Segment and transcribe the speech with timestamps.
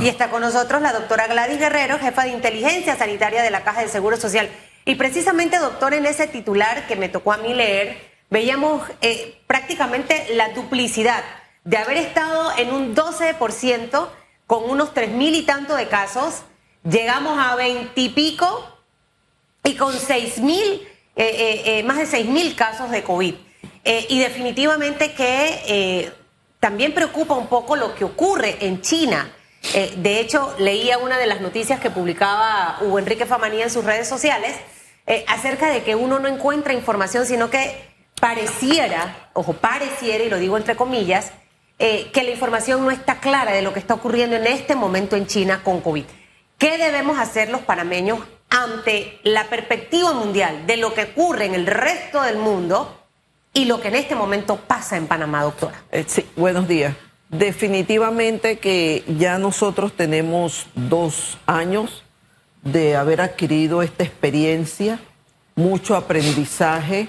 [0.00, 3.82] Y está con nosotros la doctora Gladys Guerrero, jefa de inteligencia sanitaria de la Caja
[3.82, 4.48] de Seguro Social.
[4.84, 7.98] Y precisamente, doctor, en ese titular que me tocó a mí leer,
[8.30, 11.22] veíamos eh, prácticamente la duplicidad
[11.64, 14.08] de haber estado en un 12%
[14.46, 16.42] con unos tres mil y tanto de casos,
[16.82, 18.66] llegamos a veintipico
[19.62, 20.58] y, con seis mil,
[21.14, 23.34] eh, eh, eh, más de seis mil casos de COVID.
[23.84, 26.12] y definitivamente que
[26.58, 29.30] también preocupa un poco lo que ocurre en China.
[29.62, 34.08] De hecho, leía una de las noticias que publicaba Hugo Enrique Famanía en sus redes
[34.08, 34.56] sociales
[35.26, 40.56] acerca de que uno no encuentra información, sino que pareciera, ojo, pareciera, y lo digo
[40.56, 41.32] entre comillas,
[41.78, 45.26] que la información no está clara de lo que está ocurriendo en este momento en
[45.26, 46.04] China con COVID.
[46.58, 48.18] ¿Qué debemos hacer los panameños
[48.50, 53.02] ante la perspectiva mundial de lo que ocurre en el resto del mundo
[53.54, 55.82] y lo que en este momento pasa en Panamá, doctora?
[55.90, 56.94] Eh, sí, buenos días.
[57.30, 62.02] Definitivamente que ya nosotros tenemos dos años
[62.62, 64.98] de haber adquirido esta experiencia,
[65.54, 67.08] mucho aprendizaje,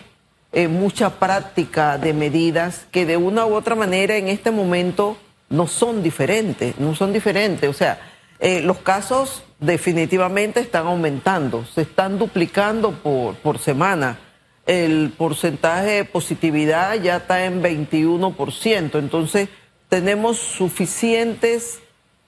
[0.51, 5.17] eh, mucha práctica de medidas que de una u otra manera en este momento
[5.49, 7.67] no son diferentes, no son diferentes.
[7.67, 7.99] O sea,
[8.39, 14.19] eh, los casos definitivamente están aumentando, se están duplicando por, por semana.
[14.67, 19.49] El porcentaje de positividad ya está en 21%, entonces
[19.91, 21.79] tenemos suficientes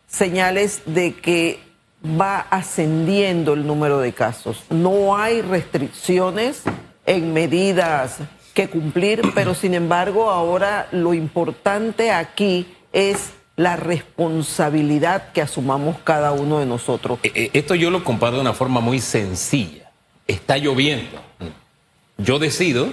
[0.06, 1.62] señales de que
[2.04, 4.66] va ascendiendo el número de casos.
[4.70, 6.64] No hay restricciones
[7.06, 8.18] en medidas
[8.54, 16.34] que cumplir, pero sin embargo ahora lo importante aquí es la responsabilidad que asumamos cada
[16.34, 17.20] uno de nosotros.
[17.24, 19.90] Eh, eh, esto yo lo comparo de una forma muy sencilla.
[20.28, 21.18] Está lloviendo.
[22.18, 22.92] Yo decido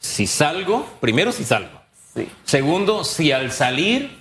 [0.00, 1.75] si salgo, primero si salgo.
[2.44, 4.18] Segundo, si al salir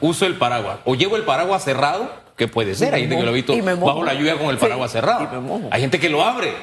[0.00, 2.94] uso el paraguas o llevo el paraguas cerrado, que puede ser.
[2.94, 5.28] Hay gente que lo ha visto bajo la lluvia con el paraguas cerrado.
[5.70, 6.54] Hay gente que lo abre.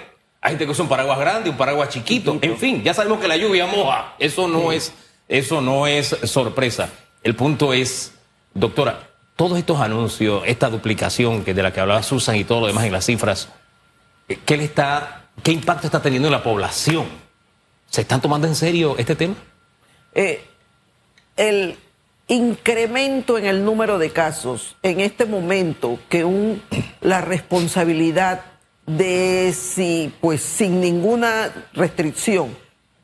[0.42, 2.38] Hay gente que usa un paraguas grande, un paraguas chiquito.
[2.42, 4.14] En fin, ya sabemos que la lluvia moja.
[4.20, 4.94] Eso no es,
[5.28, 6.90] eso no es sorpresa.
[7.24, 8.14] El punto es
[8.54, 12.68] Doctora, todos estos anuncios, esta duplicación que de la que hablaba Susan y todo lo
[12.68, 13.50] demás en las cifras,
[14.30, 17.06] eh, ¿qué, le está, qué impacto está teniendo en la población?
[17.90, 19.36] ¿Se están tomando en serio este tema?
[20.16, 20.42] Eh,
[21.36, 21.78] el
[22.28, 26.62] incremento en el número de casos en este momento que un,
[27.02, 28.46] la responsabilidad
[28.88, 32.56] de si, pues sin ninguna restricción,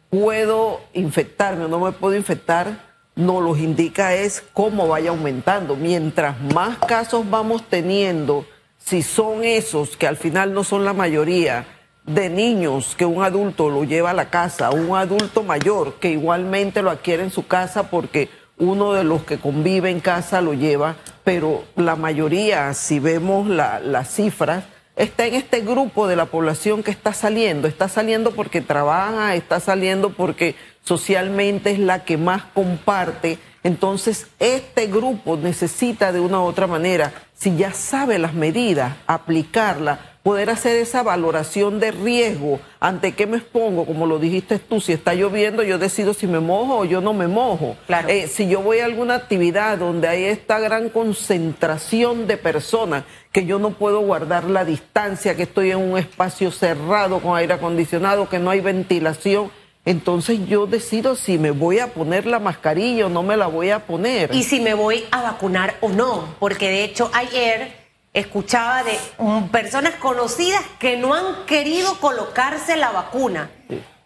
[0.09, 5.75] puedo infectarme o no me puedo infectar, nos los indica es cómo vaya aumentando.
[5.75, 8.45] Mientras más casos vamos teniendo,
[8.78, 11.66] si son esos que al final no son la mayoría,
[12.13, 16.81] de niños que un adulto lo lleva a la casa, un adulto mayor que igualmente
[16.81, 20.95] lo adquiere en su casa porque uno de los que convive en casa lo lleva,
[21.23, 26.91] pero la mayoría, si vemos las cifras, está en este grupo de la población que
[26.91, 33.39] está saliendo, está saliendo porque trabaja, está saliendo porque socialmente es la que más comparte.
[33.63, 39.99] Entonces, este grupo necesita de una u otra manera, si ya sabe las medidas, aplicarlas,
[40.23, 44.93] poder hacer esa valoración de riesgo, ante qué me expongo, como lo dijiste tú, si
[44.93, 47.75] está lloviendo, yo decido si me mojo o yo no me mojo.
[48.07, 53.45] Eh, si yo voy a alguna actividad donde hay esta gran concentración de personas, que
[53.45, 58.29] yo no puedo guardar la distancia, que estoy en un espacio cerrado con aire acondicionado,
[58.29, 59.49] que no hay ventilación,
[59.85, 63.71] entonces yo decido si me voy a poner la mascarilla o no me la voy
[63.71, 64.29] a poner.
[64.35, 67.80] Y si me voy a vacunar o no, porque de hecho ayer
[68.13, 68.97] escuchaba de
[69.51, 73.49] personas conocidas que no han querido colocarse la vacuna.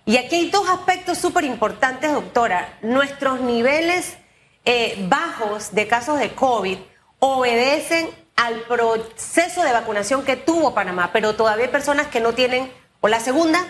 [0.06, 2.78] Y aquí hay dos aspectos súper importantes, doctora.
[2.82, 4.18] Nuestros niveles
[4.66, 6.78] eh, bajos de casos de COVID
[7.20, 12.72] obedecen al proceso de vacunación que tuvo Panamá, pero todavía hay personas que no tienen
[13.02, 13.66] o la segunda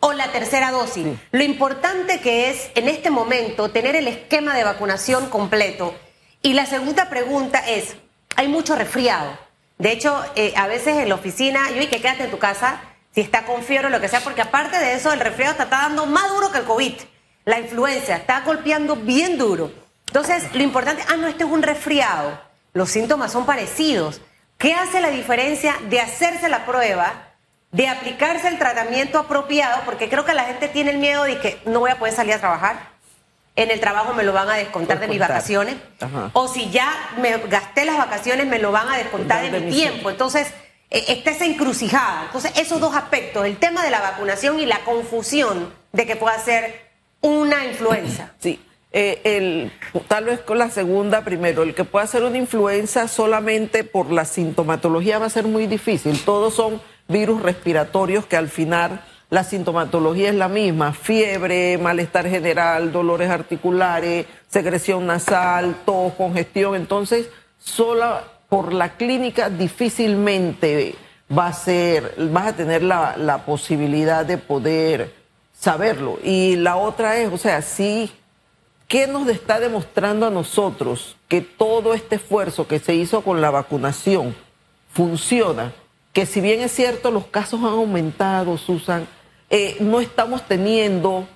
[0.00, 1.06] o la tercera dosis.
[1.30, 5.94] Lo importante que es en este momento tener el esquema de vacunación completo.
[6.42, 7.96] Y la segunda pregunta es,
[8.36, 9.47] hay mucho resfriado.
[9.78, 12.80] De hecho, eh, a veces en la oficina, yo y que quédate en tu casa,
[13.14, 15.64] si está con fiebre o lo que sea, porque aparte de eso, el resfriado está,
[15.64, 16.94] está dando más duro que el COVID.
[17.44, 19.72] La influencia está golpeando bien duro.
[20.06, 22.40] Entonces, lo importante, ah, no, este es un resfriado.
[22.72, 24.20] Los síntomas son parecidos.
[24.58, 27.28] ¿Qué hace la diferencia de hacerse la prueba?
[27.70, 31.60] de aplicarse el tratamiento apropiado, porque creo que la gente tiene el miedo de que
[31.66, 32.92] no voy a poder salir a trabajar,
[33.58, 35.74] en el trabajo me lo van a descontar de mis vacaciones,
[36.32, 40.10] o si ya me gasté las vacaciones me lo van a descontar de, mi tiempo.
[40.10, 40.46] Entonces,
[40.90, 42.26] eh, está esa encrucijada.
[42.26, 46.38] Entonces, esos dos aspectos, el tema de la vacunación y la confusión de que pueda
[46.38, 46.88] ser
[47.20, 48.32] una influenza.
[48.40, 49.72] Sí, eh, el,
[50.06, 54.24] tal vez con la segunda primero, el que pueda hacer una influenza solamente por la
[54.24, 56.16] sintomatología va a ser muy difícil.
[56.24, 62.92] Todos son virus respiratorios que al final la sintomatología es la misma, fiebre, malestar general,
[62.92, 66.74] dolores articulares, secreción nasal, tos, congestión.
[66.74, 67.28] Entonces,
[67.58, 70.94] sola por la clínica difícilmente
[71.36, 75.14] va a ser, vas a tener la, posibilidad de poder
[75.52, 76.18] saberlo.
[76.24, 78.10] Y la otra es, o sea, sí
[78.88, 83.50] ¿Qué nos está demostrando a nosotros que todo este esfuerzo que se hizo con la
[83.50, 84.34] vacunación
[84.94, 85.74] funciona?
[86.14, 89.06] Que si bien es cierto los casos han aumentado, Susan,
[89.50, 91.26] eh, no estamos teniendo,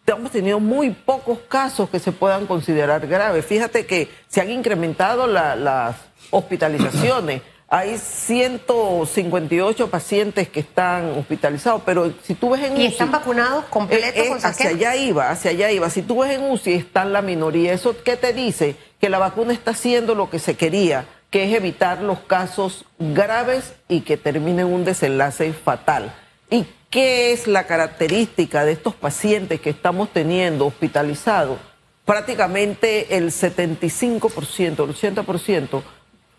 [0.00, 3.46] estamos teniendo muy pocos casos que se puedan considerar graves.
[3.46, 5.96] Fíjate que se han incrementado las
[6.30, 7.42] hospitalizaciones.
[7.68, 14.08] Hay 158 pacientes que están hospitalizados, pero si tú ves en ¿Y están vacunados completos
[14.14, 15.90] eh, eh, Hacia allá iba, hacia allá iba.
[15.90, 17.72] Si tú ves en UCI, están la minoría.
[17.72, 18.76] ¿Eso qué te dice?
[19.00, 23.74] Que la vacuna está haciendo lo que se quería, que es evitar los casos graves
[23.88, 26.14] y que terminen un desenlace fatal.
[26.48, 26.66] ¿Y
[26.96, 31.58] qué es la característica de estos pacientes que estamos teniendo hospitalizados?
[32.06, 35.82] Prácticamente el 75%, el 80%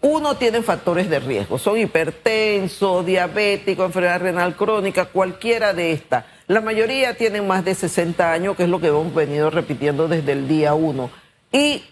[0.01, 6.25] uno tiene factores de riesgo, son hipertensos, diabéticos, enfermedad renal crónica, cualquiera de estas.
[6.47, 10.31] La mayoría tienen más de 60 años, que es lo que hemos venido repitiendo desde
[10.31, 11.11] el día uno.
[11.51, 11.83] Y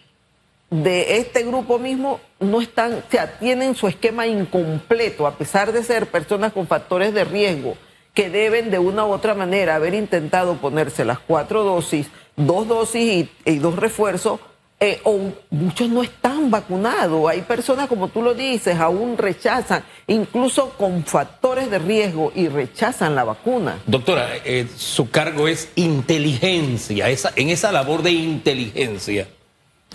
[0.72, 5.84] de este grupo mismo no están, o sea, tienen su esquema incompleto, a pesar de
[5.84, 7.78] ser personas con factores de riesgo
[8.16, 12.08] que deben de una u otra manera haber intentado ponerse las cuatro dosis,
[12.38, 14.40] dos dosis y, dos refuerzos
[14.80, 17.30] eh, o muchos no están vacunados.
[17.30, 23.16] Hay personas, como tú lo dices, aún rechazan, incluso con factores de riesgo y rechazan
[23.16, 23.80] la vacuna.
[23.86, 29.28] Doctora, eh, su cargo es inteligencia, en esa labor de inteligencia.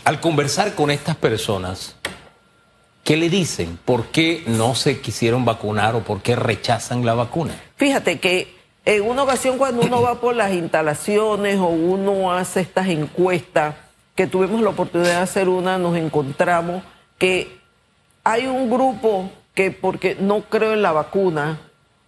[0.04, 1.96] Al conversar con estas personas,
[3.04, 3.78] ¿qué le dicen?
[3.84, 7.54] ¿Por qué no se quisieron vacunar o por qué rechazan la vacuna?
[7.76, 8.54] Fíjate que
[8.84, 13.74] en una ocasión cuando uno va por las instalaciones o uno hace estas encuestas,
[14.14, 16.82] que tuvimos la oportunidad de hacer una, nos encontramos
[17.18, 17.58] que
[18.24, 21.60] hay un grupo que porque no creo en la vacuna,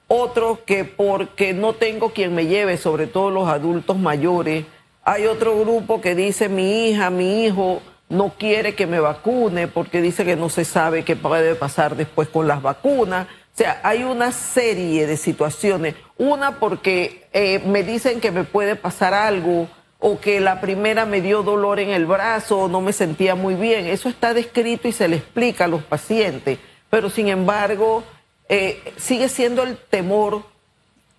[0.09, 4.67] otro que porque no tengo quien me lleve, sobre todo los adultos mayores,
[5.05, 7.81] hay otro grupo que dice mi hija, mi hijo
[8.13, 12.29] no quiere que me vacune porque dice que no se sabe qué puede pasar después
[12.29, 13.27] con las vacunas.
[13.27, 15.95] O sea, hay una serie de situaciones.
[16.19, 19.67] Una porque eh, me dicen que me puede pasar algo
[19.99, 23.55] o que la primera me dio dolor en el brazo o no me sentía muy
[23.55, 23.87] bien.
[23.87, 26.59] Eso está descrito y se le explica a los pacientes,
[26.91, 28.05] pero sin embargo
[28.49, 30.43] eh, sigue siendo el temor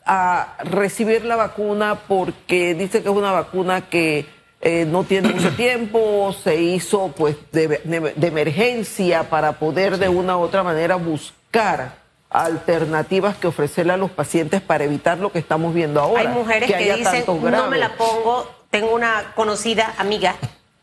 [0.06, 4.28] a recibir la vacuna porque dice que es una vacuna que
[4.65, 7.81] eh, no tiene mucho tiempo, se hizo pues de,
[8.21, 11.98] emergencia para poder de una u otra manera buscar
[12.30, 16.21] alternativas que ofrecerle a los pacientes para evitar lo que estamos viendo ahora.
[16.21, 20.36] Hay mujeres que, dicen, no me la pongo tengo una conocida amiga,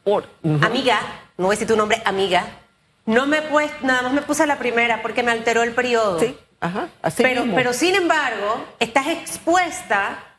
[0.04, 0.24] Por,
[0.62, 1.00] amiga,
[1.38, 2.44] no voy a decir tu nombre, amiga,
[3.04, 6.20] no me pues, nada más me puse la primera porque me alteró el periodo.
[6.20, 7.56] Sí, ajá, así pero, mismo.
[7.56, 10.29] pero sin embargo, estás expuesta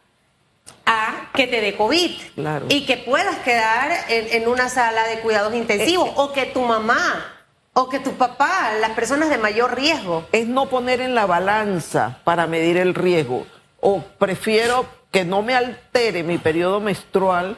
[0.91, 2.65] a que te dé COVID claro.
[2.67, 6.13] y que puedas quedar en, una sala de cuidados intensivos eh.
[6.17, 7.37] o que tu mamá
[7.73, 10.25] o que tu papá, las personas de mayor riesgo.
[10.33, 13.47] Es no poner en la balanza para medir el riesgo.
[13.79, 17.57] O prefiero que no me altere mi periodo menstrual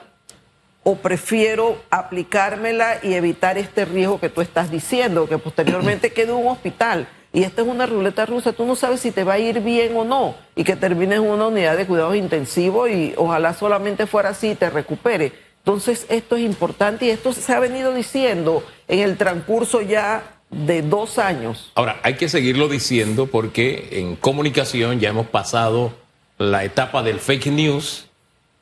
[0.83, 6.47] o prefiero aplicármela y evitar este riesgo que tú estás diciendo, que posteriormente quede un
[6.47, 7.07] hospital.
[7.35, 9.97] Y esta es una ruleta rusa, tú no sabes si te va a ir bien
[9.97, 14.29] o no, y que termines en una unidad de cuidados intensivos y ojalá solamente fuera
[14.29, 15.33] así y te recupere.
[15.57, 20.83] Entonces, esto es importante y esto se ha venido diciendo en el transcurso ya de
[20.83, 21.71] dos años.
[21.73, 25.93] Ahora, hay que seguirlo diciendo porque en comunicación ya hemos pasado
[26.37, 28.09] la etapa del fake news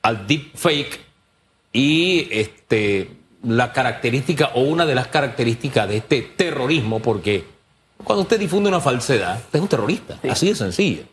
[0.02, 1.00] al deep fake
[1.74, 3.10] y este,
[3.44, 7.46] la característica o una de las características de este terrorismo, porque
[8.04, 11.04] cuando usted difunde una falsedad, usted es un terrorista, así de sencillo.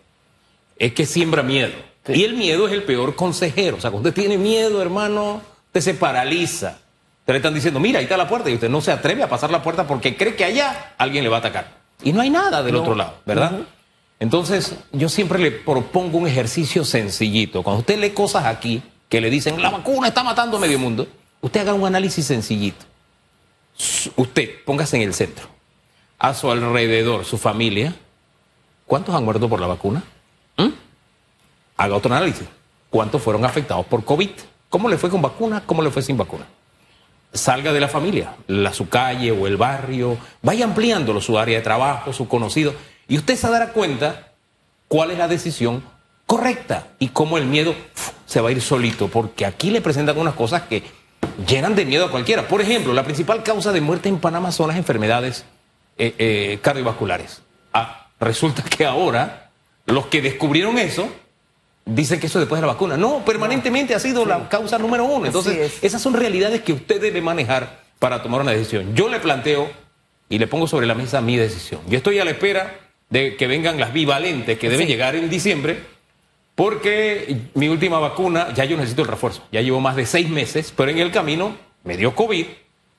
[0.76, 1.73] Es que siembra miedo.
[2.07, 3.76] Y el miedo es el peor consejero.
[3.76, 6.78] O sea, cuando usted tiene miedo, hermano, usted se paraliza.
[7.21, 9.28] Usted le están diciendo, mira, ahí está la puerta, y usted no se atreve a
[9.28, 11.78] pasar la puerta porque cree que allá alguien le va a atacar.
[12.02, 13.61] Y no hay nada del otro lado, ¿verdad?
[14.21, 17.62] Entonces, yo siempre le propongo un ejercicio sencillito.
[17.62, 21.07] Cuando usted lee cosas aquí que le dicen, la vacuna está matando a medio mundo,
[21.40, 22.85] usted haga un análisis sencillito.
[24.16, 25.49] Usted, póngase en el centro.
[26.18, 27.94] A su alrededor, su familia,
[28.87, 30.02] ¿cuántos han muerto por la vacuna?
[30.56, 30.68] ¿Mm?
[31.76, 32.46] Haga otro análisis.
[32.90, 34.30] ¿Cuántos fueron afectados por COVID?
[34.68, 35.62] ¿Cómo le fue con vacuna?
[35.64, 36.46] ¿Cómo le fue sin vacuna?
[37.32, 41.64] salga de la familia, la, su calle o el barrio, vaya ampliándolo, su área de
[41.64, 42.75] trabajo, su conocido,
[43.06, 44.32] y usted se dará cuenta
[44.88, 45.82] cuál es la decisión
[46.26, 47.75] correcta y cómo el miedo
[48.26, 50.82] se va a ir solito, porque aquí le presentan unas cosas que
[51.46, 52.48] llenan de miedo a cualquiera.
[52.48, 55.44] Por ejemplo, la principal causa de muerte en Panamá son las enfermedades
[55.99, 57.43] eh, eh, cardiovasculares.
[57.73, 59.50] Ah, resulta que ahora
[59.87, 61.09] los que descubrieron eso
[61.85, 62.97] dicen que eso después de la vacuna.
[62.97, 65.26] No, permanentemente ha sido la causa número uno.
[65.26, 68.95] Entonces, esas son realidades que usted debe manejar para tomar una decisión.
[68.95, 69.71] Yo le planteo
[70.28, 71.81] y le pongo sobre la mesa mi decisión.
[71.88, 72.78] Yo estoy a la espera
[73.11, 75.81] de que vengan las bivalentes que deben llegar en diciembre,
[76.55, 79.43] porque mi última vacuna, ya yo necesito el refuerzo.
[79.50, 82.47] Ya llevo más de seis meses, pero en el camino me dio COVID,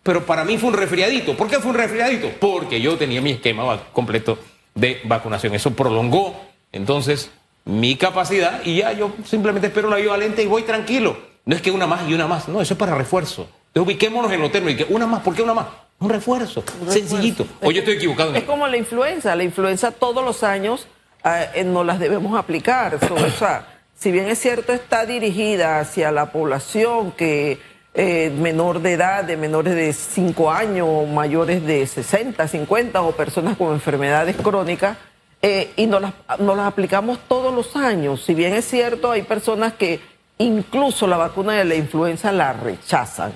[0.03, 1.35] pero para mí fue un resfriadito.
[1.35, 2.29] ¿Por qué fue un resfriadito?
[2.39, 4.39] Porque yo tenía mi esquema completo
[4.75, 5.53] de vacunación.
[5.53, 6.39] Eso prolongó
[6.71, 7.31] entonces
[7.65, 11.17] mi capacidad y ya yo simplemente espero la bivalente y voy tranquilo.
[11.45, 13.49] No es que una más y una más, no, eso es para refuerzo.
[13.67, 15.67] Entonces ubiquémonos en los términos, que una más, ¿por qué una más?
[15.99, 17.45] Un refuerzo, sencillito.
[17.61, 18.33] O yo estoy equivocado.
[18.33, 20.87] es como la influenza, la influenza todos los años
[21.25, 22.95] eh, no las debemos aplicar.
[22.95, 27.59] o sea, si bien es cierto está dirigida hacia la población que
[28.01, 33.57] eh, menor de edad, de menores de 5 años, mayores de 60, 50 o personas
[33.57, 34.95] con enfermedades crónicas,
[35.41, 38.23] eh, y nos las, las aplicamos todos los años.
[38.23, 39.99] Si bien es cierto, hay personas que
[40.37, 43.33] incluso la vacuna de la influenza la rechazan,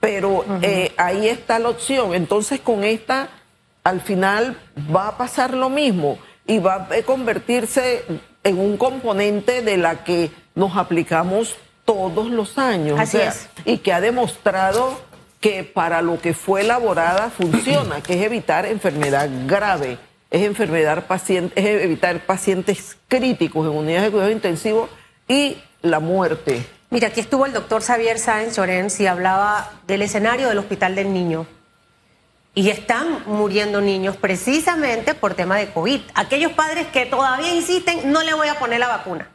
[0.00, 2.12] pero eh, ahí está la opción.
[2.12, 3.28] Entonces con esta,
[3.84, 4.56] al final
[4.92, 8.04] va a pasar lo mismo y va a convertirse
[8.42, 11.56] en un componente de la que nos aplicamos
[11.92, 13.00] todos los años.
[13.00, 13.48] Así es.
[13.64, 15.00] Y que ha demostrado
[15.40, 19.98] que para lo que fue elaborada funciona, que es evitar enfermedad grave
[20.30, 24.88] es enfermedad paciente, es evitar pacientes críticos en unidades de cuidado intensivo
[25.26, 26.64] y la muerte.
[26.90, 31.12] Mira, aquí estuvo el doctor Xavier Sáenz Llorens y hablaba del escenario del Hospital del
[31.12, 31.46] Niño.
[32.54, 36.00] Y están muriendo niños precisamente por tema de COVID.
[36.14, 39.30] Aquellos padres que todavía insisten, no le voy a poner la vacuna.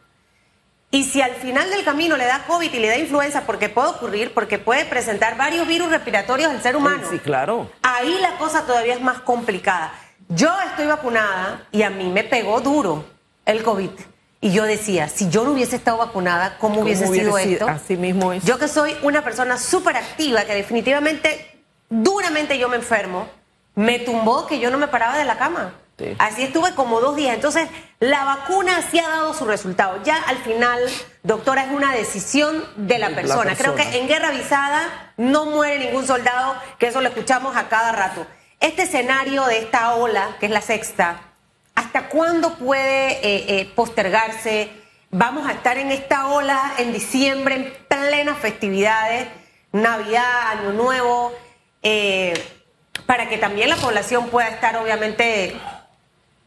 [0.91, 3.89] Y si al final del camino le da COVID y le da influenza, porque puede
[3.89, 7.03] ocurrir, porque puede presentar varios virus respiratorios al ser humano.
[7.09, 7.69] Sí, claro.
[7.81, 9.93] Ahí la cosa todavía es más complicada.
[10.29, 13.05] Yo estoy vacunada y a mí me pegó duro
[13.45, 13.89] el COVID.
[14.41, 17.67] Y yo decía, si yo no hubiese estado vacunada, ¿cómo, hubiese, sido esto?
[17.67, 18.43] Así mismo es.
[18.45, 23.27] Yo que soy una persona súper activa, que definitivamente, duramente yo me enfermo,
[23.73, 25.73] me tumbó que yo no me paraba de la cama.
[26.19, 27.33] Así estuve como dos días.
[27.33, 27.69] Entonces,
[28.09, 30.01] la vacuna sí ha dado su resultado.
[30.03, 30.79] Ya al final,
[31.23, 33.55] doctora, es una decisión de la persona.
[33.55, 37.91] Creo que en guerra avisada no muere ningún soldado, que eso lo escuchamos a cada
[37.91, 38.27] rato.
[38.59, 41.19] Este escenario de esta ola, que es la sexta,
[41.73, 44.69] ¿hasta cuándo puede eh, eh, postergarse?
[45.09, 49.27] Vamos a estar en esta ola en diciembre, en plenas festividades,
[49.71, 51.33] Navidad, Año Nuevo,
[51.81, 52.33] eh,
[53.07, 55.55] para que también la población pueda estar obviamente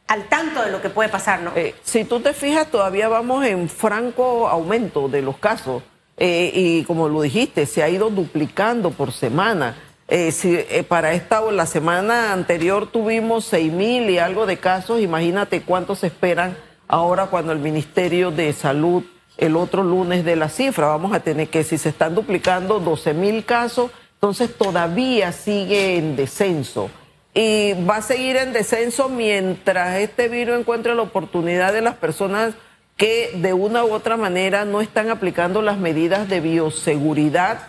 [0.08, 1.52] al tanto de lo que puede pasar, ¿no?
[1.84, 5.82] si tú te fijas, todavía vamos en franco aumento de los casos
[6.18, 9.76] y como lo dijiste, se ha ido duplicando por semana.
[10.10, 15.00] Eh, si eh, para esta la semana anterior tuvimos seis mil y algo de casos,
[15.00, 16.56] imagínate cuántos esperan
[16.88, 19.04] ahora cuando el Ministerio de Salud
[19.36, 20.86] el otro lunes de la cifra.
[20.86, 26.16] Vamos a tener que, si se están duplicando 12 mil casos, entonces todavía sigue en
[26.16, 26.90] descenso.
[27.40, 32.54] Y va a seguir en descenso mientras este virus encuentre la oportunidad de las personas
[32.96, 37.60] que de una u otra manera no están aplicando las medidas de bioseguridad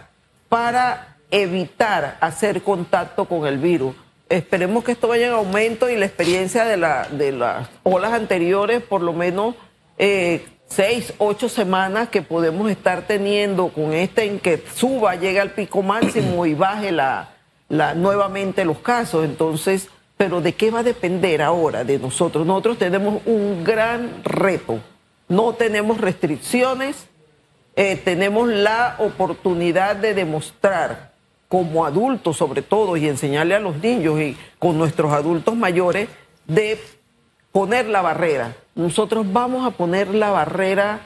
[0.50, 3.94] para evitar hacer contacto con el virus.
[4.28, 8.82] Esperemos que esto vaya en aumento y la experiencia de, la, de las olas anteriores,
[8.82, 9.54] por lo menos
[10.00, 15.52] eh, seis, ocho semanas que podemos estar teniendo con este en que suba, llegue al
[15.52, 17.36] pico máximo y baje la,
[17.70, 19.24] la, nuevamente los casos.
[19.24, 22.46] Entonces, pero ¿de qué va a depender ahora de nosotros?
[22.46, 24.80] Nosotros tenemos un gran reto.
[25.30, 27.08] No tenemos restricciones,
[27.76, 31.14] eh, tenemos la oportunidad de demostrar
[31.48, 36.10] como adultos sobre todo y enseñarle a los niños y con nuestros adultos mayores
[36.48, 36.80] de
[37.52, 38.56] poner la barrera.
[38.76, 41.02] Nosotros vamos a poner la barrera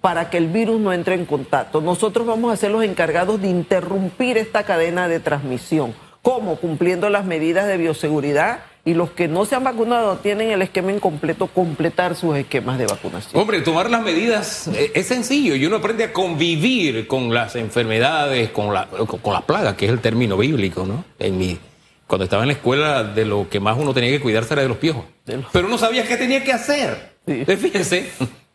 [0.00, 1.80] para que el virus no entre en contacto.
[1.80, 5.94] Nosotros vamos a ser los encargados de interrumpir esta cadena de transmisión.
[6.38, 6.54] ¿Cómo?
[6.54, 10.92] Cumpliendo las medidas de bioseguridad y los que no se han vacunado tienen el esquema
[10.92, 13.42] incompleto, completar sus esquemas de vacunación.
[13.42, 18.50] Hombre, tomar las medidas eh, es sencillo y uno aprende a convivir con las enfermedades,
[18.50, 21.04] con, la, con, las plagas, que es el término bíblico, ¿no?
[21.18, 21.58] En mi,
[22.06, 24.68] cuando estaba en la escuela, de lo que más uno tenía que cuidarse era de
[24.68, 25.06] los piojos.
[25.24, 27.14] Pero uno sabía qué tenía que hacer.
[27.26, 28.12] Fíjense,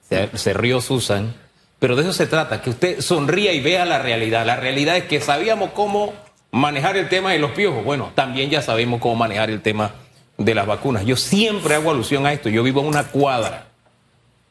[0.08, 1.34] se, se rió Susan,
[1.80, 4.46] pero de eso se trata, que usted sonría y vea la realidad.
[4.46, 6.14] La realidad es que sabíamos cómo
[6.54, 7.84] manejar el tema de los piojos.
[7.84, 9.92] Bueno, también ya sabemos cómo manejar el tema
[10.38, 11.04] de las vacunas.
[11.04, 12.48] Yo siempre hago alusión a esto.
[12.48, 13.66] Yo vivo en una cuadra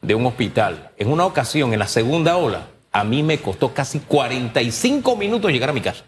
[0.01, 0.91] de un hospital.
[0.97, 5.69] En una ocasión, en la segunda ola, a mí me costó casi 45 minutos llegar
[5.69, 6.03] a mi casa.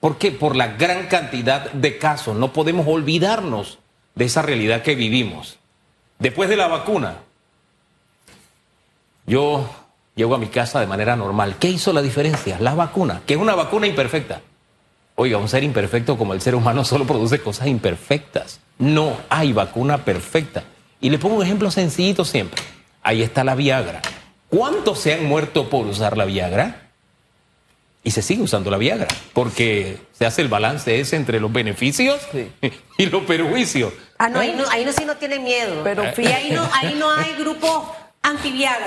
[0.00, 0.32] ¿Por qué?
[0.32, 2.36] Por la gran cantidad de casos.
[2.36, 3.78] No podemos olvidarnos
[4.16, 5.58] de esa realidad que vivimos.
[6.18, 7.18] Después de la vacuna,
[9.26, 9.70] yo
[10.16, 11.54] llego a mi casa de manera normal.
[11.60, 12.58] ¿Qué hizo la diferencia?
[12.58, 14.40] La vacuna, que es una vacuna imperfecta.
[15.18, 18.60] Oiga, un ser imperfecto como el ser humano solo produce cosas imperfectas.
[18.78, 20.64] No hay vacuna perfecta.
[21.00, 22.62] Y le pongo un ejemplo sencillito siempre.
[23.02, 24.02] Ahí está la Viagra.
[24.48, 26.90] ¿Cuántos se han muerto por usar la Viagra?
[28.04, 32.20] Y se sigue usando la Viagra, porque se hace el balance ese entre los beneficios
[32.98, 33.92] y los perjuicios.
[34.18, 35.80] Ah, no, ahí no, ahí no sí no tiene miedo.
[35.82, 37.96] Pero y ahí no, ahí no hay grupo
[38.26, 38.86] antiviagra.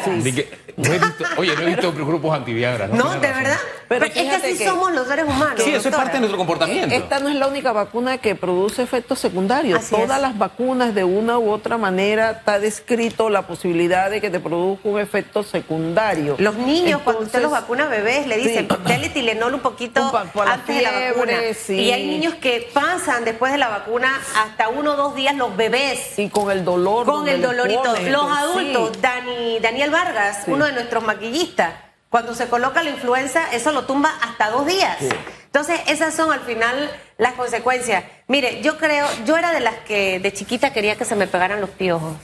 [1.37, 2.87] oye, no he visto grupos antiviagra.
[2.87, 3.57] No, no de verdad.
[3.87, 5.63] Pero, es que así somos los seres humanos.
[5.63, 6.93] Sí, eso es parte de nuestro comportamiento.
[6.93, 9.89] Esta no es la única vacuna que produce efectos secundarios.
[9.89, 14.39] Todas las vacunas, de una u otra manera, está descrito la posibilidad de que te
[14.39, 16.35] produzca un efecto secundario.
[16.37, 18.77] Los niños, cuando usted los vacuna bebés, le dicen, sí.
[18.85, 20.11] dale Tilenol un poquito
[20.45, 21.33] antes de la vacuna.
[21.69, 25.55] Y hay niños que pasan después de la vacuna hasta uno o dos días los
[25.57, 26.19] bebés.
[26.19, 27.05] Y con el dolor.
[27.05, 27.95] Con el dolorito.
[28.09, 29.28] Los adultos, Dani
[29.61, 31.73] Daniel Vargas, uno de nuestros maquillistas,
[32.09, 34.97] cuando se coloca la influenza, eso lo tumba hasta dos días.
[35.45, 38.03] Entonces, esas son al final las consecuencias.
[38.27, 41.61] Mire, yo creo, yo era de las que de chiquita quería que se me pegaran
[41.61, 42.15] los piojos.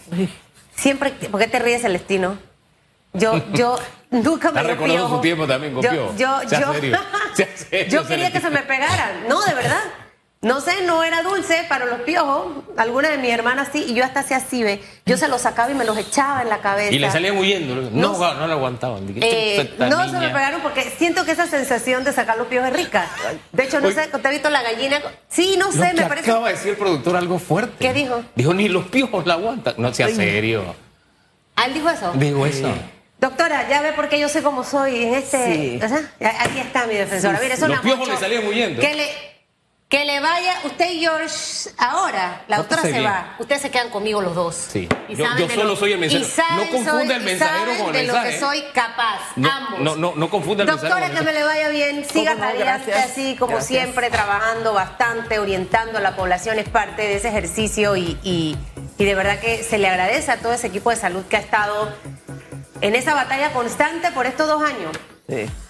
[0.75, 2.37] Siempre, ¿por qué te ríes, Celestino?
[3.13, 3.77] Yo, yo
[4.11, 6.73] nunca me Está su tiempo también con yo, Yo, yo,
[7.89, 9.27] yo quería que se me pegaran.
[9.27, 9.81] No, de verdad.
[10.41, 12.63] No sé, no era dulce para los piojos.
[12.77, 14.79] Alguna de mis hermanas sí, y yo hasta hacía así, ve.
[15.05, 16.93] Yo se los sacaba y me los echaba en la cabeza.
[16.93, 17.75] Y le salían huyendo.
[17.91, 19.05] No, no, no lo aguantaban.
[19.21, 22.75] Eh, no se me pegaron porque siento que esa sensación de sacar los piojos es
[22.75, 23.09] rica.
[23.53, 25.01] De hecho, no sé, ¿te has visto la gallina?
[25.29, 26.29] Sí, no sé, me parece.
[26.29, 27.77] Acaba de decir el productor algo fuerte.
[27.79, 28.23] ¿Qué dijo?
[28.35, 29.73] Dijo, ni los piojos la aguantan.
[29.77, 30.75] No sea serio.
[31.55, 32.11] ¿Ah, él dijo eso?
[32.13, 32.71] Dijo eso.
[33.19, 35.79] Doctora, ya ve por qué yo sé cómo soy en este.
[35.81, 37.39] aquí está mi defensora.
[37.41, 38.81] Mire, los piojos le salían huyendo.
[38.81, 39.34] ¿Qué le
[39.95, 43.37] que le vaya, usted y George, ahora, la doctora se va.
[43.39, 44.53] Ustedes se quedan conmigo los dos.
[44.53, 44.89] Sí.
[45.07, 46.65] yo, solo soy el mensajero.
[46.65, 49.79] no confunda el mensajero con el de lo que soy capaz, ambos.
[49.79, 51.15] No, no, no confunda el doctora, mensajero.
[51.15, 52.05] Doctora, que me le vaya bien.
[52.09, 56.59] Siga radiante así, como siempre, trabajando bastante, orientando a la población.
[56.59, 58.57] Es parte de ese ejercicio y, y,
[58.97, 61.41] y de verdad que se le agradece a todo ese equipo de salud que ha
[61.41, 61.89] estado
[62.81, 64.91] en esa batalla constante por estos dos años.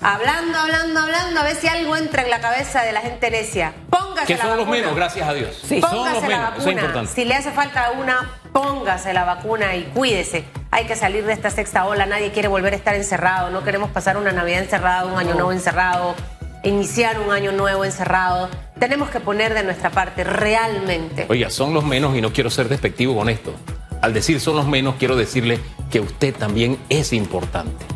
[0.02, 3.74] Hablando, hablando, hablando, a ver si algo entra en la cabeza de la gente necia.
[3.90, 5.62] Póngase que son los menos, gracias a Dios.
[5.66, 5.80] Sí.
[5.80, 7.12] Son los menos, eso es importante.
[7.14, 10.44] Si le hace falta una, póngase la vacuna y cuídese.
[10.72, 13.90] Hay que salir de esta sexta ola, nadie quiere volver a estar encerrado, no queremos
[13.92, 16.16] pasar una Navidad encerrada, un año nuevo encerrado,
[16.64, 18.50] iniciar un año nuevo encerrado.
[18.78, 21.28] Tenemos que poner de nuestra parte realmente.
[21.30, 23.54] Oiga, son los menos y no quiero ser despectivo con esto.
[24.02, 27.95] Al decir son los menos, quiero decirle que usted también es importante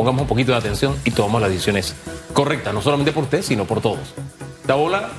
[0.00, 1.94] pongamos un poquito de atención y tomamos las decisiones
[2.32, 4.14] correctas, no solamente por usted, sino por todos.
[4.66, 5.10] La bola,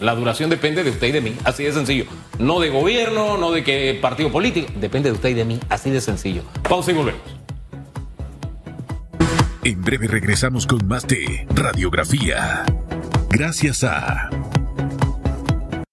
[0.00, 2.04] la duración depende de usted y de mí, así de sencillo.
[2.38, 5.88] No de gobierno, no de qué partido político, depende de usted y de mí, así
[5.88, 6.42] de sencillo.
[6.68, 7.22] Pausa y volvemos.
[9.64, 12.66] En breve regresamos con más de Radiografía.
[13.30, 14.28] Gracias a...